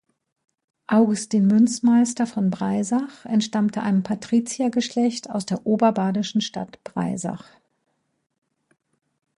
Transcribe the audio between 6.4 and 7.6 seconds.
Stadt Breisach.